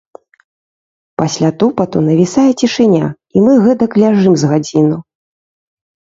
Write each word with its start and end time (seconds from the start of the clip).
Пасля 1.21 1.49
тупату 1.63 1.97
навісае 2.07 2.47
цішыня, 2.63 3.05
і 3.35 3.45
мы 3.49 3.53
гэтак 3.67 3.91
ляжым 4.07 4.33
з 4.43 4.53
гадзіну. 4.55 4.97